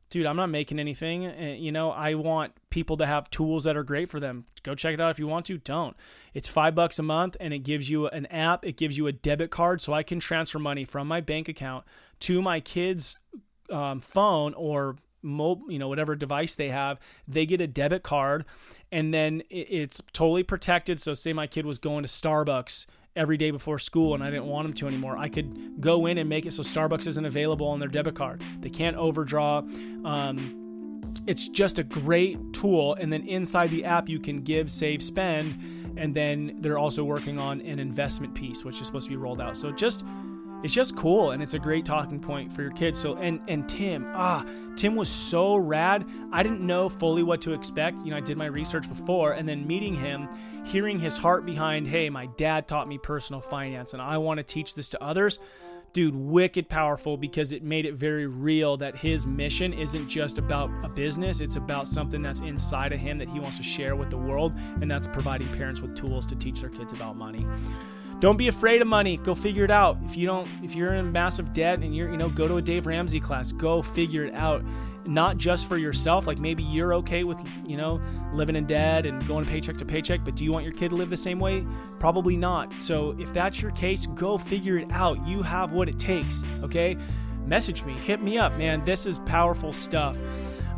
dude, 0.09 0.25
I'm 0.25 0.35
not 0.35 0.49
making 0.49 0.79
anything. 0.79 1.25
Eh, 1.25 1.55
you 1.55 1.71
know, 1.71 1.91
I 1.91 2.15
want 2.15 2.53
people 2.69 2.97
to 2.97 3.05
have 3.05 3.29
tools 3.29 3.63
that 3.63 3.77
are 3.77 3.83
great 3.83 4.09
for 4.09 4.19
them. 4.19 4.45
Go 4.63 4.75
check 4.75 4.93
it 4.93 5.01
out 5.01 5.11
if 5.11 5.19
you 5.19 5.27
want 5.27 5.45
to. 5.47 5.57
Don't. 5.57 5.95
It's 6.33 6.47
five 6.47 6.75
bucks 6.75 6.99
a 6.99 7.03
month 7.03 7.37
and 7.39 7.53
it 7.53 7.59
gives 7.59 7.89
you 7.89 8.07
an 8.07 8.25
app. 8.27 8.65
It 8.65 8.77
gives 8.77 8.97
you 8.97 9.07
a 9.07 9.11
debit 9.11 9.51
card 9.51 9.81
so 9.81 9.93
I 9.93 10.03
can 10.03 10.19
transfer 10.19 10.59
money 10.59 10.85
from 10.85 11.07
my 11.07 11.21
bank 11.21 11.47
account 11.47 11.85
to 12.21 12.41
my 12.41 12.59
kid's 12.59 13.17
um, 13.69 14.01
phone 14.01 14.53
or 14.55 14.97
mobile, 15.21 15.71
you 15.71 15.79
know, 15.79 15.87
whatever 15.87 16.15
device 16.15 16.55
they 16.55 16.69
have. 16.69 16.99
They 17.27 17.45
get 17.45 17.61
a 17.61 17.67
debit 17.67 18.03
card 18.03 18.45
and 18.91 19.13
then 19.13 19.43
it's 19.49 20.01
totally 20.13 20.43
protected. 20.43 20.99
So, 20.99 21.13
say 21.13 21.33
my 21.33 21.47
kid 21.47 21.65
was 21.65 21.77
going 21.77 22.03
to 22.03 22.09
Starbucks 22.09 22.85
every 23.15 23.37
day 23.37 23.51
before 23.51 23.79
school 23.79 24.13
and 24.13 24.23
I 24.23 24.29
didn't 24.29 24.45
want 24.45 24.67
them 24.67 24.73
to 24.75 24.87
anymore. 24.87 25.17
I 25.17 25.29
could 25.29 25.81
go 25.81 26.05
in 26.05 26.17
and 26.17 26.29
make 26.29 26.45
it 26.45 26.53
so 26.53 26.63
Starbucks 26.63 27.07
isn't 27.07 27.25
available 27.25 27.67
on 27.67 27.79
their 27.79 27.89
debit 27.89 28.15
card. 28.15 28.43
They 28.59 28.69
can't 28.69 28.95
overdraw. 28.97 29.59
Um, 30.05 31.01
it's 31.27 31.47
just 31.47 31.79
a 31.79 31.83
great 31.83 32.37
tool. 32.53 32.95
And 32.95 33.11
then 33.11 33.27
inside 33.27 33.69
the 33.69 33.85
app, 33.85 34.09
you 34.09 34.19
can 34.19 34.41
give, 34.41 34.71
save, 34.71 35.03
spend. 35.03 35.97
And 35.97 36.15
then 36.15 36.57
they're 36.61 36.77
also 36.77 37.03
working 37.03 37.37
on 37.39 37.61
an 37.61 37.79
investment 37.79 38.33
piece, 38.33 38.63
which 38.63 38.79
is 38.79 38.87
supposed 38.87 39.05
to 39.05 39.09
be 39.09 39.17
rolled 39.17 39.41
out. 39.41 39.57
So 39.57 39.71
just 39.71 40.03
it's 40.63 40.73
just 40.73 40.95
cool 40.95 41.31
and 41.31 41.41
it's 41.41 41.53
a 41.53 41.59
great 41.59 41.85
talking 41.85 42.19
point 42.19 42.51
for 42.51 42.61
your 42.61 42.71
kids. 42.71 42.99
So 42.99 43.15
and 43.15 43.39
and 43.47 43.67
Tim, 43.67 44.05
ah, 44.13 44.45
Tim 44.75 44.95
was 44.95 45.09
so 45.09 45.55
rad. 45.55 46.05
I 46.31 46.43
didn't 46.43 46.61
know 46.61 46.89
fully 46.89 47.23
what 47.23 47.41
to 47.41 47.53
expect. 47.53 47.99
You 47.99 48.11
know, 48.11 48.17
I 48.17 48.21
did 48.21 48.37
my 48.37 48.47
research 48.47 48.87
before 48.87 49.33
and 49.33 49.47
then 49.47 49.65
meeting 49.65 49.95
him, 49.95 50.27
hearing 50.65 50.99
his 50.99 51.17
heart 51.17 51.45
behind, 51.45 51.87
"Hey, 51.87 52.09
my 52.09 52.25
dad 52.37 52.67
taught 52.67 52.87
me 52.87 52.97
personal 52.97 53.41
finance 53.41 53.93
and 53.93 54.01
I 54.01 54.17
want 54.17 54.37
to 54.37 54.43
teach 54.43 54.75
this 54.75 54.89
to 54.89 55.03
others." 55.03 55.39
Dude, 55.91 56.15
wicked 56.15 56.69
powerful 56.69 57.17
because 57.17 57.51
it 57.51 57.63
made 57.63 57.87
it 57.87 57.95
very 57.95 58.27
real 58.27 58.77
that 58.77 58.95
his 58.95 59.25
mission 59.25 59.73
isn't 59.73 60.07
just 60.07 60.37
about 60.37 60.69
a 60.83 60.89
business, 60.89 61.39
it's 61.39 61.55
about 61.55 61.87
something 61.87 62.21
that's 62.21 62.41
inside 62.41 62.93
of 62.93 62.99
him 62.99 63.17
that 63.17 63.27
he 63.27 63.39
wants 63.39 63.57
to 63.57 63.63
share 63.63 63.95
with 63.95 64.11
the 64.11 64.17
world, 64.17 64.53
and 64.81 64.91
that's 64.91 65.07
providing 65.07 65.47
parents 65.47 65.81
with 65.81 65.95
tools 65.95 66.27
to 66.27 66.35
teach 66.35 66.61
their 66.61 66.69
kids 66.69 66.93
about 66.93 67.17
money. 67.17 67.43
Don't 68.19 68.35
be 68.35 68.49
afraid 68.49 68.81
of 68.81 68.87
money. 68.87 69.17
Go 69.17 69.33
figure 69.33 69.63
it 69.63 69.71
out. 69.71 69.97
If 70.03 70.17
you 70.17 70.25
don't, 70.25 70.47
if 70.61 70.75
you're 70.75 70.93
in 70.95 71.11
massive 71.11 71.53
debt 71.53 71.79
and 71.79 71.95
you're, 71.95 72.11
you 72.11 72.17
know, 72.17 72.29
go 72.29 72.47
to 72.47 72.57
a 72.57 72.61
Dave 72.61 72.85
Ramsey 72.85 73.19
class. 73.19 73.53
Go 73.53 73.81
figure 73.81 74.25
it 74.25 74.33
out. 74.33 74.63
Not 75.05 75.37
just 75.37 75.67
for 75.67 75.77
yourself. 75.77 76.27
Like 76.27 76.37
maybe 76.37 76.61
you're 76.61 76.93
okay 76.95 77.23
with, 77.23 77.39
you 77.65 77.77
know, 77.77 78.01
living 78.33 78.57
in 78.57 78.65
debt 78.67 79.05
and 79.05 79.25
going 79.25 79.45
paycheck 79.45 79.77
to 79.77 79.85
paycheck, 79.85 80.25
but 80.25 80.35
do 80.35 80.43
you 80.43 80.51
want 80.51 80.65
your 80.65 80.73
kid 80.73 80.89
to 80.89 80.95
live 80.95 81.09
the 81.09 81.17
same 81.17 81.39
way? 81.39 81.65
Probably 81.99 82.35
not. 82.35 82.73
So 82.81 83.15
if 83.17 83.33
that's 83.33 83.61
your 83.61 83.71
case, 83.71 84.05
go 84.07 84.37
figure 84.37 84.77
it 84.77 84.91
out. 84.91 85.25
You 85.25 85.41
have 85.41 85.71
what 85.71 85.87
it 85.87 85.97
takes. 85.97 86.43
Okay. 86.61 86.97
Message 87.45 87.83
me, 87.83 87.93
hit 87.93 88.21
me 88.21 88.37
up, 88.37 88.55
man. 88.57 88.83
This 88.83 89.05
is 89.07 89.17
powerful 89.19 89.73
stuff. 89.73 90.19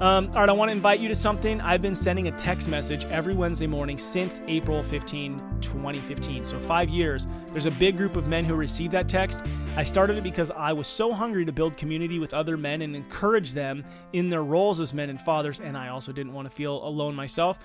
Um, 0.01 0.29
all 0.29 0.39
right, 0.39 0.49
I 0.49 0.51
want 0.53 0.69
to 0.69 0.75
invite 0.75 0.99
you 0.99 1.07
to 1.09 1.15
something. 1.15 1.61
I've 1.61 1.83
been 1.83 1.93
sending 1.93 2.27
a 2.27 2.31
text 2.31 2.67
message 2.67 3.05
every 3.05 3.35
Wednesday 3.35 3.67
morning 3.67 3.99
since 3.99 4.41
April 4.47 4.81
15, 4.81 5.39
2015. 5.61 6.43
So, 6.43 6.57
five 6.57 6.89
years. 6.89 7.27
There's 7.51 7.67
a 7.67 7.71
big 7.71 7.97
group 7.97 8.15
of 8.15 8.27
men 8.27 8.43
who 8.43 8.55
received 8.55 8.93
that 8.93 9.07
text. 9.07 9.45
I 9.75 9.83
started 9.83 10.17
it 10.17 10.23
because 10.23 10.49
I 10.49 10.73
was 10.73 10.87
so 10.87 11.13
hungry 11.13 11.45
to 11.45 11.51
build 11.51 11.77
community 11.77 12.17
with 12.17 12.33
other 12.33 12.57
men 12.57 12.81
and 12.81 12.95
encourage 12.95 13.53
them 13.53 13.85
in 14.11 14.27
their 14.27 14.43
roles 14.43 14.79
as 14.79 14.91
men 14.91 15.11
and 15.11 15.21
fathers. 15.21 15.59
And 15.59 15.77
I 15.77 15.89
also 15.89 16.11
didn't 16.11 16.33
want 16.33 16.49
to 16.49 16.55
feel 16.55 16.83
alone 16.83 17.13
myself. 17.13 17.59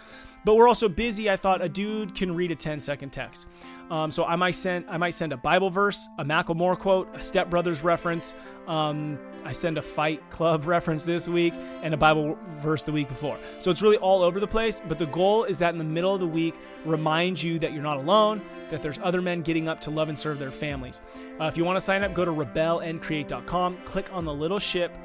But 0.47 0.55
we're 0.55 0.69
also 0.69 0.89
busy. 0.89 1.29
I 1.29 1.35
thought 1.35 1.61
a 1.61 1.69
dude 1.69 2.15
can 2.15 2.33
read 2.33 2.53
a 2.53 2.55
10 2.55 2.79
second 2.79 3.11
text. 3.11 3.49
Um, 3.91 4.13
so 4.13 4.25
I 4.25 4.37
might 4.37 4.55
send 4.55 4.85
I 4.89 4.97
might 4.97 5.11
send 5.11 5.33
a 5.33 5.37
Bible 5.37 5.71
verse, 5.71 6.09
a 6.19 6.25
Macklemore 6.25 6.79
quote, 6.79 7.13
a 7.17 7.21
Step 7.21 7.51
Brothers 7.51 7.83
reference. 7.83 8.33
Um, 8.69 9.19
I 9.45 9.51
send 9.51 9.77
a 9.77 9.83
Fight 9.83 10.31
Club 10.31 10.65
reference 10.69 11.05
this 11.05 11.29
week 11.29 11.53
and 11.83 11.93
a 11.93 11.97
Bible 11.97 12.39
verse 12.59 12.85
the 12.85 12.93
week 12.93 13.09
before. 13.09 13.41
So 13.59 13.73
it's 13.73 13.83
really 13.83 13.97
all 13.97 14.23
over 14.23 14.39
the 14.39 14.47
place. 14.47 14.81
But 14.87 15.01
the 15.01 15.07
goal 15.07 15.43
is 15.43 15.59
that 15.59 15.71
in 15.73 15.79
the 15.79 15.85
middle 15.85 16.15
of 16.15 16.21
the 16.21 16.29
week, 16.29 16.55
remind 16.85 17.43
you 17.43 17.59
that 17.59 17.73
you're 17.73 17.83
not 17.83 17.97
alone, 17.97 18.41
that 18.71 18.83
there's 18.83 19.01
other 19.03 19.21
men 19.21 19.43
getting 19.43 19.67
up 19.67 19.81
to 19.81 19.91
love 19.91 20.09
and 20.09 20.17
serve 20.17 20.39
their 20.39 20.53
families. 20.53 21.01
Uh, 21.41 21.47
if 21.47 21.57
you 21.57 21.65
want 21.65 21.77
to 21.77 21.81
sign 21.81 22.05
up, 22.05 22.15
go 22.15 22.25
to 22.25 22.31
rebelandcreate.com, 22.31 23.79
click 23.79 24.13
on 24.13 24.25
the 24.25 24.35
little 24.35 24.61
ship 24.61 24.97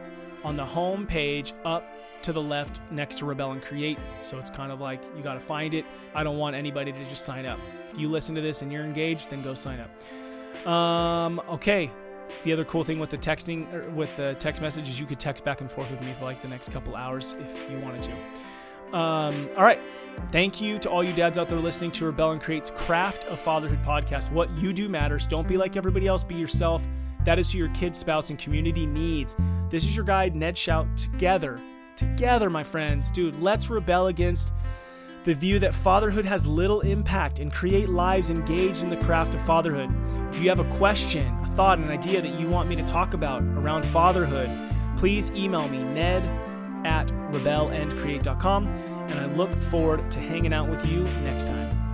on 0.43 0.55
the 0.55 0.65
home 0.65 1.07
page 1.07 1.53
up 1.65 1.83
to 2.24 2.34
the 2.34 2.42
left 2.42 2.82
next 2.92 3.18
to 3.20 3.25
Rebel 3.25 3.51
and 3.51 3.62
Create. 3.62 3.98
So 4.22 4.38
it's 4.38 4.50
kind 4.50 4.72
of 4.72 4.80
like 4.80 5.04
you 5.16 5.24
got 5.24 5.36
to 5.36 5.40
find 5.40 5.74
it. 5.74 5.86
I 6.13 6.24
don't 6.24 6.38
want 6.38 6.56
anybody 6.56 6.92
to 6.92 7.06
just 7.06 7.25
sign 7.25 7.46
up. 7.46 7.60
If 7.92 7.98
you 7.98 8.10
listen 8.10 8.36
to 8.36 8.42
this 8.42 8.62
and 8.62 8.72
you're 8.72 8.84
engaged, 8.84 9.30
then 9.30 9.42
go 9.42 9.54
sign 9.54 9.80
up. 9.80 10.68
Um, 10.68 11.42
okay. 11.50 11.92
The 12.44 12.54
other 12.54 12.63
cool 12.63 12.84
thing 12.84 13.00
with 13.00 13.10
the 13.10 13.18
texting, 13.18 13.72
or 13.74 13.90
with 13.92 14.16
the 14.16 14.36
text 14.40 14.62
messages, 14.62 15.00
you 15.00 15.06
could 15.06 15.20
text 15.20 15.44
back 15.44 15.62
and 15.62 15.72
forth 15.72 15.92
with 15.92 16.01
me 16.01 16.13
for 16.18 16.25
like 16.25 16.42
the 16.42 16.48
next 16.48 16.72
couple 16.72 16.96
hours 16.96 17.36
if 17.40 17.70
you 17.70 17.78
wanted 17.80 18.04
to. 18.04 18.98
Um, 18.98 19.50
all 19.58 19.63
right. 19.63 19.80
Thank 20.32 20.62
you 20.62 20.78
to 20.80 20.90
all 20.90 21.04
you 21.04 21.13
dads 21.13 21.38
out 21.38 21.50
there 21.50 21.60
listening 21.60 21.92
to 21.92 22.06
Rebel 22.06 22.32
and 22.32 22.42
Create's 22.42 22.72
Craft 22.72 23.24
of 23.25 23.40
Fatherhood 23.40 23.82
podcast. 23.84 24.32
What 24.32 24.50
you 24.58 24.74
do 24.74 24.90
matters. 24.90 25.25
Don't 25.25 25.48
be 25.48 25.58
like 25.58 25.78
everybody 25.78 26.08
else, 26.08 26.24
be 26.24 26.36
yourself. 26.36 26.86
That 27.24 27.40
is 27.40 27.51
who 27.51 27.60
your 27.60 27.70
kid, 27.70 27.96
spouse, 27.96 28.30
and 28.30 28.40
community 28.40 28.86
needs. 28.86 29.36
This 29.70 29.86
is 29.86 29.96
your 29.96 30.06
guide, 30.06 30.36
Ned 30.36 30.56
Schaut. 30.56 30.96
Together, 30.96 31.62
together, 32.01 32.50
my 32.50 32.63
friends. 32.63 33.12
Dude, 33.12 33.39
let's 33.39 33.70
rebel 33.70 34.08
against 34.08 34.51
the 35.24 35.36
view 35.36 35.60
that 35.60 35.72
fatherhood 35.72 36.25
has 36.25 36.48
little 36.48 36.81
impact 36.81 37.38
and 37.38 37.53
create 37.53 37.89
lives 37.89 38.31
engaged 38.31 38.81
in 38.81 38.89
the 38.89 38.98
craft 38.98 39.36
of 39.36 39.41
fatherhood. 39.43 39.89
If 40.34 40.41
you 40.41 40.50
have 40.50 40.60
a 40.60 40.77
question, 40.77 41.27
a 41.43 41.48
thought, 41.50 41.77
an 41.77 41.89
idea 41.89 42.20
that 42.20 42.39
you 42.39 42.50
want 42.50 42.67
me 42.67 42.75
to 42.75 42.84
talk 42.84 43.13
about 43.13 43.43
around 43.43 43.86
fatherhood, 43.86 44.50
please 44.98 45.29
email 45.31 45.67
me, 45.67 45.84
ned 45.84 46.24
at 46.88 47.08
rebelandcreate.com, 47.31 48.67
and 48.67 49.20
I 49.20 49.27
look 49.36 49.53
forward 49.62 50.12
to 50.12 50.20
hanging 50.20 50.53
out 50.53 50.67
with 50.67 50.84
you 50.88 51.03
next 51.22 51.46
time. 51.46 51.90